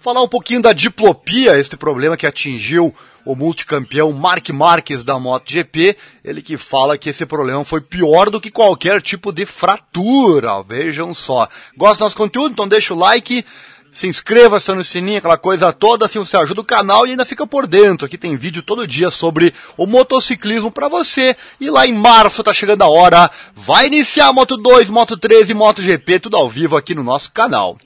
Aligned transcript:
Falar 0.00 0.22
um 0.22 0.28
pouquinho 0.28 0.62
da 0.62 0.72
diplopia, 0.72 1.58
este 1.58 1.76
problema 1.76 2.16
que 2.16 2.26
atingiu 2.26 2.94
o 3.22 3.36
multicampeão 3.36 4.10
Mark 4.14 4.48
Marques 4.48 5.04
da 5.04 5.18
MotoGP, 5.18 5.94
ele 6.24 6.40
que 6.40 6.56
fala 6.56 6.96
que 6.96 7.10
esse 7.10 7.26
problema 7.26 7.62
foi 7.66 7.82
pior 7.82 8.30
do 8.30 8.40
que 8.40 8.50
qualquer 8.50 9.02
tipo 9.02 9.30
de 9.30 9.44
fratura, 9.44 10.62
vejam 10.62 11.12
só. 11.12 11.46
Gosta 11.76 11.98
do 11.98 12.04
nosso 12.04 12.16
conteúdo? 12.16 12.52
Então 12.52 12.66
deixa 12.66 12.94
o 12.94 12.98
like, 12.98 13.44
se 13.92 14.06
inscreva, 14.06 14.56
acione 14.56 14.78
no 14.78 14.84
sininho, 14.86 15.18
aquela 15.18 15.36
coisa 15.36 15.70
toda, 15.70 16.06
assim 16.06 16.18
você 16.18 16.34
ajuda 16.38 16.62
o 16.62 16.64
canal 16.64 17.06
e 17.06 17.10
ainda 17.10 17.26
fica 17.26 17.46
por 17.46 17.66
dentro. 17.66 18.06
Aqui 18.06 18.16
tem 18.16 18.34
vídeo 18.36 18.62
todo 18.62 18.86
dia 18.86 19.10
sobre 19.10 19.52
o 19.76 19.86
motociclismo 19.86 20.70
para 20.70 20.88
você. 20.88 21.36
E 21.60 21.68
lá 21.68 21.86
em 21.86 21.92
março 21.92 22.42
tá 22.42 22.54
chegando 22.54 22.80
a 22.80 22.88
hora, 22.88 23.30
vai 23.54 23.88
iniciar 23.88 24.32
Moto 24.32 24.56
2, 24.56 24.88
Moto 24.88 25.18
3 25.18 25.50
e 25.50 25.52
MotoGP, 25.52 26.20
tudo 26.20 26.38
ao 26.38 26.48
vivo 26.48 26.74
aqui 26.74 26.94
no 26.94 27.04
nosso 27.04 27.30
canal. 27.30 27.76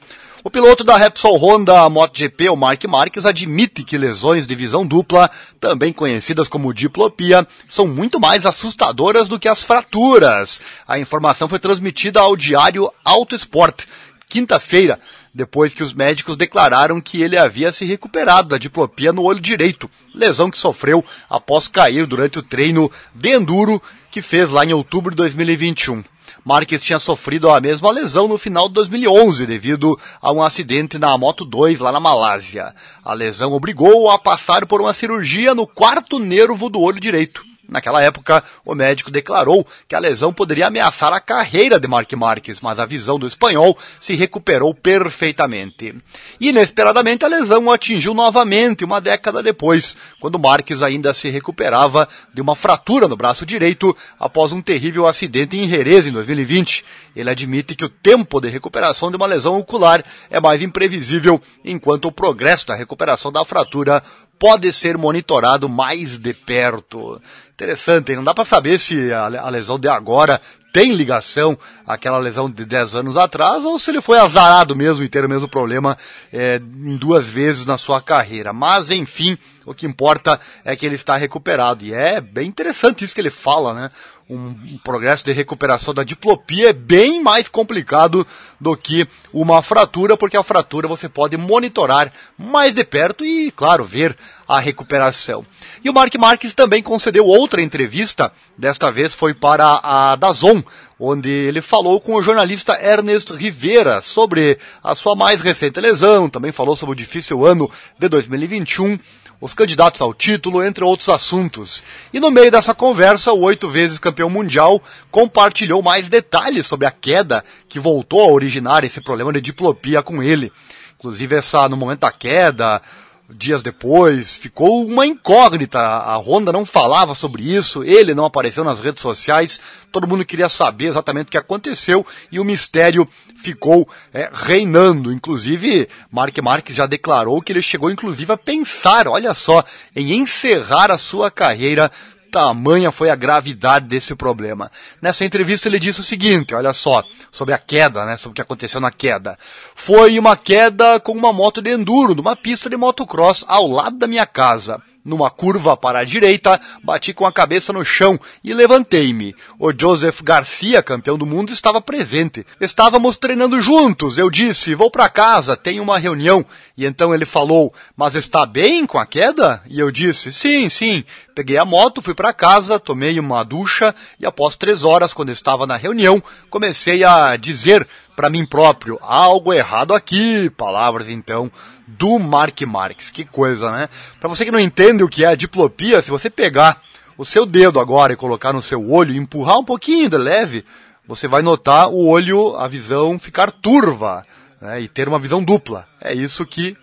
O 0.47 0.51
piloto 0.51 0.85
da 0.85 0.99
Repsol 0.99 1.39
Honda 1.39 1.89
MotoGP, 1.89 2.51
o 2.51 2.55
Mark 2.55 2.85
Marques, 2.85 3.25
admite 3.25 3.83
que 3.83 3.97
lesões 3.97 4.47
de 4.47 4.55
visão 4.55 4.87
dupla, 4.87 5.31
também 5.59 5.91
conhecidas 5.91 6.49
como 6.49 6.75
diplopia, 6.75 7.49
são 7.67 7.89
muito 7.89 8.21
mais 8.21 8.45
assustadoras 8.45 9.27
do 9.27 9.39
que 9.39 9.49
as 9.49 9.63
fraturas. 9.63 10.61
A 10.87 10.99
informação 10.99 11.49
foi 11.49 11.59
transmitida 11.59 12.21
ao 12.21 12.37
diário 12.37 12.93
Auto 13.03 13.35
Sport, 13.35 13.85
quinta-feira, 14.29 15.01
depois 15.33 15.73
que 15.73 15.83
os 15.83 15.95
médicos 15.95 16.37
declararam 16.37 17.01
que 17.01 17.23
ele 17.23 17.39
havia 17.39 17.73
se 17.73 17.87
recuperado 17.87 18.51
da 18.51 18.59
diplopia 18.59 19.15
no 19.15 19.23
olho 19.23 19.41
direito, 19.41 19.91
lesão 20.15 20.51
que 20.51 20.59
sofreu 20.59 21.03
após 21.27 21.69
cair 21.69 22.05
durante 22.05 22.39
o 22.39 22.43
treino 22.43 22.93
de 23.15 23.31
enduro 23.31 23.83
que 24.11 24.21
fez 24.21 24.51
lá 24.51 24.63
em 24.63 24.75
outubro 24.75 25.11
de 25.11 25.17
2021. 25.17 26.05
Marques 26.45 26.83
tinha 26.83 26.99
sofrido 26.99 27.49
a 27.49 27.59
mesma 27.59 27.91
lesão 27.91 28.29
no 28.29 28.37
final 28.37 28.69
de 28.69 28.75
2011 28.75 29.47
devido 29.47 29.99
a 30.21 30.31
um 30.31 30.43
acidente 30.43 30.99
na 30.99 31.17
Moto 31.17 31.43
2 31.43 31.79
lá 31.79 31.91
na 31.91 31.99
Malásia. 31.99 32.75
A 33.03 33.15
lesão 33.15 33.55
obrigou-o 33.55 34.11
a 34.11 34.19
passar 34.19 34.67
por 34.67 34.79
uma 34.79 34.93
cirurgia 34.93 35.55
no 35.55 35.67
quarto 35.67 36.19
nervo 36.19 36.69
do 36.69 36.83
olho 36.83 37.01
direito. 37.01 37.54
Naquela 37.69 38.03
época, 38.03 38.45
o 38.65 38.75
médico 38.75 39.11
declarou 39.11 39.67
que 39.89 39.95
a 39.95 39.99
lesão 39.99 40.33
poderia 40.33 40.67
ameaçar 40.67 41.13
a 41.13 41.21
carreira 41.21 41.81
de 41.81 41.89
Mark 41.89 42.13
Marques, 42.13 42.61
mas 42.61 42.79
a 42.79 42.87
visão 42.87 43.19
do 43.19 43.27
espanhol 43.27 43.77
se 43.99 44.15
recuperou 44.15 44.75
perfeitamente. 44.75 45.95
Inesperadamente, 46.41 47.25
a 47.25 47.29
lesão 47.29 47.71
atingiu 47.71 48.13
novamente 48.13 48.85
uma 48.85 49.01
década 49.01 49.43
depois, 49.43 49.97
quando 50.21 50.39
Marques 50.39 50.83
ainda 50.83 51.15
se 51.15 51.29
recuperava 51.29 52.09
de 52.33 52.41
uma 52.41 52.55
fratura 52.55 53.09
no 53.09 53.17
braço 53.17 53.47
direito 53.47 53.97
após 54.19 54.53
um 54.53 54.61
terrível 54.61 55.07
acidente 55.07 55.57
em 55.57 55.69
Jerez 55.69 56.07
em 56.07 56.13
2020. 56.13 56.85
Ele 57.17 57.31
admite 57.31 57.75
que 57.75 57.85
o 57.85 57.89
tempo 57.89 58.41
de 58.41 58.49
recuperação 58.49 59.11
de 59.11 59.17
uma 59.17 59.27
lesão 59.27 59.59
ocular 59.59 60.05
é 60.31 60.41
mais 60.41 60.63
imprevisível, 60.63 61.41
enquanto 61.65 62.07
o 62.07 62.13
progresso 62.13 62.67
da 62.67 62.75
recuperação 62.75 63.31
da 63.31 63.45
fratura 63.45 64.03
pode 64.39 64.73
ser 64.73 64.99
monitorado 64.99 65.69
mais 65.69 66.19
de 66.19 66.35
perto. 66.35 67.21
Interessante, 67.53 68.11
hein? 68.11 68.17
não 68.17 68.25
dá 68.25 68.35
para 68.35 68.45
saber 68.45 68.79
se 68.79 69.13
a, 69.13 69.49
lesão 69.49 69.79
de 69.79 69.89
agora 69.89 70.41
tem 70.73 70.93
ligação 70.93 71.57
àquela 71.87 72.19
lesão 72.19 72.51
de 72.51 72.65
10 72.65 72.97
anos 72.97 73.17
atrás 73.17 73.65
ou 73.65 73.79
se 73.79 73.93
ele 73.93 74.01
foi 74.01 74.19
azarado 74.19 74.75
mesmo 74.75 75.05
e 75.05 75.09
ter 75.09 75.25
o 75.25 75.29
mesmo 75.29 75.49
problema 75.49 75.97
é, 76.33 76.57
em 76.57 76.97
duas 76.97 77.29
vezes 77.29 77.65
na 77.65 77.79
sua 77.79 78.03
carreira. 78.03 78.53
Mas, 78.53 78.91
enfim, 78.91 79.39
o 79.67 79.75
que 79.75 79.87
importa 79.87 80.41
é 80.65 80.75
que 80.77 80.85
ele 80.85 80.95
está 80.95 81.17
recuperado. 81.17 81.85
E 81.85 81.93
é 81.93 82.21
bem 82.21 82.49
interessante 82.49 83.05
isso 83.05 83.15
que 83.15 83.21
ele 83.21 83.31
fala, 83.31 83.75
né? 83.75 83.91
um, 84.29 84.37
um, 84.37 84.79
progresso 84.83 85.25
de 85.25 85.33
recuperação 85.33 85.93
da 85.93 86.03
diplopia 86.03 86.71
é 86.71 86.73
bem 86.73 87.23
mais 87.23 87.49
complicado 87.49 88.27
do 88.61 88.77
que 88.77 89.07
uma 89.33 89.63
fratura, 89.63 90.17
porque 90.17 90.37
a 90.37 90.43
fratura 90.43 90.89
você 90.89 91.09
pode 91.09 91.37
monitorar 91.37 92.11
mais 92.39 92.75
de 92.75 92.85
perto 92.85 93.25
e, 93.25 93.51
claro, 93.51 93.85
ver 93.85 94.17
a 94.49 94.59
recuperação. 94.59 95.45
E 95.83 95.91
o 95.91 95.93
Mark 95.93 96.15
Marques 96.17 96.55
também 96.55 96.83
concedeu 96.83 97.27
outra 97.27 97.61
entrevista, 97.61 98.33
desta 98.57 98.91
vez 98.91 99.13
foi 99.13 99.35
para 99.35 99.81
a 99.83 100.17
Dazon, 100.17 100.63
onde 100.99 101.29
ele 101.29 101.61
falou 101.61 102.01
com 102.01 102.15
o 102.15 102.23
jornalista 102.23 102.81
Ernest 102.81 103.33
Rivera 103.35 104.01
sobre 104.01 104.59
a 104.83 104.95
sua 104.95 105.15
mais 105.15 105.41
recente 105.41 105.81
lesão, 105.81 106.31
também 106.31 106.53
falou 106.53 106.77
sobre 106.77 106.93
o 106.95 106.97
difícil 106.97 107.45
ano 107.45 107.71
de 107.99 108.09
2021 108.09 108.99
os 109.41 109.55
candidatos 109.55 110.01
ao 110.01 110.15
título, 110.15 110.65
entre 110.65 110.85
outros 110.85 111.09
assuntos. 111.09 111.83
E 112.13 112.21
no 112.21 112.31
meio 112.31 112.51
dessa 112.51 112.75
conversa, 112.75 113.33
o 113.33 113.41
oito 113.41 113.69
vezes 113.69 113.99
campeão 113.99 114.31
mundial 114.31 114.83
compartilhou 115.11 115.83
mais 115.83 116.09
detalhes 116.09 116.67
sobre 116.67 116.87
a 116.87 116.91
queda 116.91 117.45
que 117.69 117.79
voltou 117.79 118.23
a 118.23 118.33
originar 118.33 118.85
esse 118.85 119.01
problema 119.01 119.33
de 119.33 119.41
diplopia 119.41 120.03
com 120.03 120.23
ele. 120.23 120.53
Inclusive, 120.99 121.37
essa, 121.37 121.69
no 121.69 121.77
momento 121.77 122.01
da 122.01 122.13
queda, 122.13 122.81
dias 123.29 123.63
depois, 123.63 124.35
ficou 124.35 124.87
uma 124.87 125.07
incógnita. 125.07 125.79
A 125.79 126.17
Honda 126.19 126.53
não 126.53 126.67
falava 126.67 127.15
sobre 127.15 127.43
isso, 127.43 127.83
ele 127.83 128.15
não 128.15 128.25
apareceu 128.25 128.63
nas 128.63 128.81
redes 128.81 129.01
sociais, 129.01 129.61
todo 129.91 130.07
mundo 130.07 130.25
queria 130.25 130.49
saber 130.49 130.87
exatamente 130.87 131.29
o 131.29 131.31
que 131.31 131.39
aconteceu 131.39 132.07
e 132.31 132.39
o 132.39 132.45
mistério 132.45 133.09
ficou 133.37 133.89
é, 134.13 134.31
reinando. 134.33 135.13
Inclusive, 135.13 135.89
Mark 136.11 136.37
Marques 136.39 136.77
já 136.77 136.87
declarou 136.87 137.41
que 137.41 137.53
ele 137.53 137.63
chegou 137.63 137.91
inclusive 137.91 138.33
a 138.33 138.37
pensar, 138.37 139.09
olha 139.09 139.35
só, 139.35 139.65
em 139.97 140.13
encerrar 140.13 140.91
a 140.91 140.99
sua 140.99 141.31
carreira 141.31 141.91
tamanha 142.35 142.91
foi 142.91 143.11
a 143.11 143.15
gravidade 143.15 143.87
desse 143.87 144.13
problema. 144.17 144.69
Nessa 145.01 145.25
entrevista 145.25 145.69
ele 145.69 145.79
disse 145.79 146.01
o 146.01 146.03
seguinte, 146.03 146.53
olha 146.53 146.73
só, 146.73 147.05
sobre 147.31 147.55
a 147.55 147.59
queda, 147.59 148.05
né, 148.05 148.17
sobre 148.17 148.33
o 148.33 148.35
que 148.35 148.43
aconteceu 148.43 148.81
na 148.81 148.91
queda. 148.91 149.39
Foi 149.77 150.19
uma 150.19 150.37
queda 150.37 150.99
com 150.99 151.13
uma 151.13 151.33
moto 151.33 151.63
de 151.63 151.71
enduro, 151.71 152.13
numa 152.13 152.35
pista 152.35 152.69
de 152.69 152.77
motocross 152.77 153.45
ao 153.47 153.69
lado 153.69 153.97
da 153.99 154.09
minha 154.09 154.27
casa. 154.27 154.83
Numa 155.05 155.31
curva 155.31 155.77
para 155.77 155.99
a 155.99 156.05
direita, 156.05 156.59
bati 156.83 157.13
com 157.13 157.27
a 157.27 157.33
cabeça 157.33 157.73
no 157.73 157.85
chão 157.85 158.19
e 158.43 158.55
levantei-me. 158.55 159.35
O 159.59 159.71
Joseph 159.71 160.23
Garcia, 160.23 160.83
campeão 160.83 161.19
do 161.19 161.27
mundo, 161.27 161.53
estava 161.53 161.81
presente. 161.81 162.47
Estávamos 162.59 163.19
treinando 163.19 163.61
juntos. 163.61 164.17
Eu 164.17 164.31
disse, 164.31 164.75
vou 164.75 164.91
para 164.91 165.11
casa, 165.11 165.57
tenho 165.57 165.83
uma 165.83 165.99
reunião. 165.99 166.45
E 166.77 166.87
então 166.87 167.15
ele 167.15 167.27
falou, 167.27 167.73
mas 167.95 168.15
está 168.15 168.47
bem 168.47 168.87
com 168.87 168.99
a 168.99 169.05
queda? 169.05 169.63
E 169.69 169.79
eu 169.79 169.91
disse, 169.91 170.33
sim, 170.33 170.69
sim. 170.71 171.05
Peguei 171.35 171.59
a 171.59 171.65
moto, 171.65 172.01
fui 172.01 172.15
para 172.15 172.33
casa, 172.33 172.81
tomei 172.81 173.21
uma 173.21 173.45
ducha 173.45 173.95
e 174.19 174.25
após 174.25 174.57
três 174.57 174.85
horas, 174.85 175.13
quando 175.13 175.31
estava 175.31 175.67
na 175.67 175.77
reunião, 175.77 176.23
comecei 176.49 177.05
a 177.05 177.37
dizer 177.37 177.87
para 178.15 178.31
mim 178.31 178.47
próprio, 178.47 178.99
algo 179.03 179.53
errado 179.53 179.93
aqui. 179.93 180.49
Palavras 180.51 181.09
então 181.09 181.51
do 181.99 182.19
Mark 182.19 182.61
Marques. 182.63 183.11
Que 183.11 183.25
coisa, 183.25 183.71
né? 183.71 183.89
Para 184.21 184.29
você 184.29 184.45
que 184.45 184.51
não 184.51 184.61
entende 184.61 185.03
o 185.03 185.09
que 185.09 185.25
é 185.25 185.29
a 185.29 185.35
diplopia, 185.35 186.03
se 186.03 186.11
você 186.11 186.29
pegar 186.29 186.83
o 187.17 187.25
seu 187.25 187.47
dedo 187.47 187.79
agora 187.79 188.13
e 188.13 188.17
colocar 188.17 188.53
no 188.53 188.63
seu 188.63 188.91
olho 188.91 189.15
empurrar 189.15 189.59
um 189.59 189.65
pouquinho 189.65 190.11
de 190.11 190.17
leve, 190.17 190.65
você 191.07 191.29
vai 191.29 191.43
notar 191.43 191.89
o 191.89 192.07
olho, 192.07 192.57
a 192.57 192.67
visão 192.67 193.19
ficar 193.19 193.51
turva 193.51 194.27
né, 194.61 194.81
e 194.81 194.89
ter 194.89 195.09
uma 195.09 195.19
visão 195.19 195.43
dupla. 195.43 195.87
É 196.01 196.13
isso 196.13 196.45
que, 196.47 196.77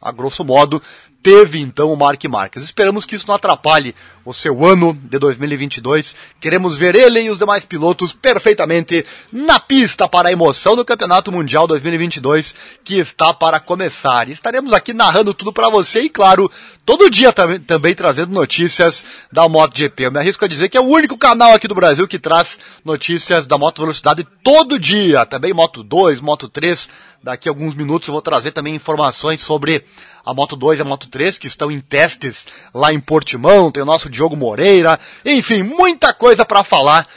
a 0.00 0.10
grosso 0.10 0.44
modo, 0.44 0.82
teve 1.28 1.60
então 1.60 1.92
o 1.92 1.96
Mark 1.96 2.24
Marques. 2.24 2.62
Esperamos 2.62 3.04
que 3.04 3.14
isso 3.14 3.28
não 3.28 3.34
atrapalhe 3.34 3.94
o 4.24 4.32
seu 4.32 4.64
ano 4.64 4.94
de 4.94 5.18
2022. 5.18 6.16
Queremos 6.40 6.78
ver 6.78 6.94
ele 6.94 7.20
e 7.20 7.28
os 7.28 7.38
demais 7.38 7.66
pilotos 7.66 8.14
perfeitamente 8.14 9.04
na 9.30 9.60
pista 9.60 10.08
para 10.08 10.30
a 10.30 10.32
emoção 10.32 10.74
do 10.74 10.86
Campeonato 10.86 11.30
Mundial 11.30 11.66
2022 11.66 12.54
que 12.82 12.94
está 12.94 13.34
para 13.34 13.60
começar. 13.60 14.30
Estaremos 14.30 14.72
aqui 14.72 14.94
narrando 14.94 15.34
tudo 15.34 15.52
para 15.52 15.68
você 15.68 16.00
e, 16.00 16.08
claro, 16.08 16.50
todo 16.86 17.10
dia 17.10 17.30
também, 17.30 17.60
também 17.60 17.94
trazendo 17.94 18.32
notícias 18.32 19.04
da 19.30 19.46
MotoGP. 19.46 20.04
Eu 20.04 20.12
me 20.12 20.20
arrisco 20.20 20.46
a 20.46 20.48
dizer 20.48 20.70
que 20.70 20.78
é 20.78 20.80
o 20.80 20.88
único 20.88 21.18
canal 21.18 21.52
aqui 21.52 21.68
do 21.68 21.74
Brasil 21.74 22.08
que 22.08 22.18
traz 22.18 22.58
notícias 22.82 23.46
da 23.46 23.58
Moto 23.58 23.82
Velocidade 23.82 24.26
todo 24.42 24.78
dia. 24.78 25.26
Também 25.26 25.52
Moto 25.52 25.82
2, 25.82 26.22
Moto 26.22 26.48
3. 26.48 26.88
Daqui 27.22 27.48
a 27.48 27.50
alguns 27.50 27.74
minutos 27.74 28.06
eu 28.06 28.12
vou 28.12 28.22
trazer 28.22 28.52
também 28.52 28.76
informações 28.76 29.40
sobre 29.40 29.84
a 30.24 30.32
Moto 30.32 30.54
2 30.54 30.78
e 30.78 30.82
a 30.82 30.84
Moto 30.84 31.08
3 31.08 31.36
que 31.36 31.48
estão 31.48 31.70
em 31.70 31.80
testes 31.80 32.46
lá 32.72 32.92
em 32.92 33.00
Portimão. 33.00 33.72
Tem 33.72 33.82
o 33.82 33.86
nosso 33.86 34.08
Diogo 34.08 34.36
Moreira, 34.36 34.98
enfim, 35.24 35.62
muita 35.64 36.14
coisa 36.14 36.44
para 36.44 36.62
falar. 36.62 37.08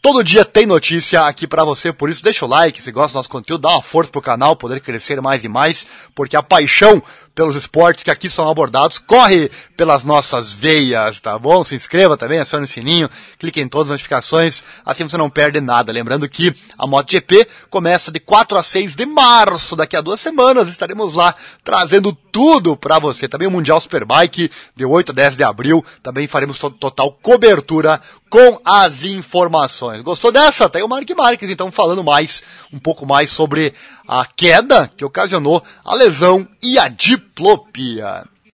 Todo 0.00 0.24
dia 0.24 0.44
tem 0.44 0.64
notícia 0.64 1.22
aqui 1.22 1.46
para 1.46 1.64
você, 1.64 1.92
por 1.92 2.08
isso 2.08 2.22
deixa 2.22 2.44
o 2.44 2.48
like, 2.48 2.80
se 2.80 2.92
gosta 2.92 3.12
do 3.12 3.16
nosso 3.16 3.28
conteúdo, 3.28 3.62
dá 3.62 3.70
uma 3.70 3.82
força 3.82 4.12
pro 4.12 4.22
canal 4.22 4.54
poder 4.54 4.80
crescer 4.80 5.20
mais 5.20 5.42
e 5.42 5.48
mais, 5.48 5.86
porque 6.14 6.36
a 6.36 6.42
paixão 6.42 7.02
pelos 7.38 7.54
esportes 7.54 8.02
que 8.02 8.10
aqui 8.10 8.28
são 8.28 8.50
abordados, 8.50 8.98
corre 8.98 9.48
pelas 9.76 10.04
nossas 10.04 10.50
veias, 10.50 11.20
tá 11.20 11.38
bom? 11.38 11.62
Se 11.62 11.76
inscreva 11.76 12.16
também, 12.16 12.40
acione 12.40 12.64
o 12.64 12.66
sininho, 12.66 13.08
clique 13.38 13.60
em 13.60 13.68
todas 13.68 13.86
as 13.86 13.92
notificações, 13.92 14.64
assim 14.84 15.04
você 15.04 15.16
não 15.16 15.30
perde 15.30 15.60
nada. 15.60 15.92
Lembrando 15.92 16.28
que 16.28 16.52
a 16.76 16.84
MotoGP 16.84 17.46
começa 17.70 18.10
de 18.10 18.18
4 18.18 18.58
a 18.58 18.62
6 18.64 18.96
de 18.96 19.06
março, 19.06 19.76
daqui 19.76 19.96
a 19.96 20.00
duas 20.00 20.20
semanas 20.20 20.66
estaremos 20.66 21.14
lá 21.14 21.32
trazendo 21.62 22.12
tudo 22.12 22.76
para 22.76 22.98
você. 22.98 23.28
Também 23.28 23.46
o 23.46 23.52
Mundial 23.52 23.80
Superbike, 23.80 24.50
de 24.74 24.84
8 24.84 25.12
a 25.12 25.14
10 25.14 25.36
de 25.36 25.44
abril, 25.44 25.84
também 26.02 26.26
faremos 26.26 26.58
total 26.58 27.12
cobertura 27.22 28.00
com 28.28 28.60
as 28.64 29.04
informações. 29.04 30.00
Gostou 30.00 30.30
dessa? 30.30 30.68
Tem 30.68 30.82
o 30.82 30.88
Mark 30.88 31.08
Marques, 31.16 31.50
então, 31.50 31.72
falando 31.72 32.04
mais, 32.04 32.42
um 32.72 32.78
pouco 32.78 33.06
mais 33.06 33.30
sobre 33.30 33.72
a 34.06 34.24
queda 34.24 34.90
que 34.96 35.04
ocasionou 35.04 35.62
a 35.84 35.94
lesão 35.94 36.46
e 36.62 36.78
a 36.78 36.88
diplopia. 36.88 38.24